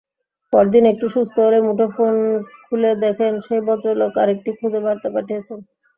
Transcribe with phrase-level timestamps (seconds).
[0.53, 2.15] পরদিন একটু সুস্থ হলে মুঠোফোন
[2.63, 5.59] খুলে দেখেন সেই ভদ্রলোক আরেকটি খুদে বার্তা পাঠিয়েছেন।